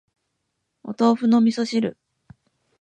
[0.83, 1.95] お豆腐の味噌汁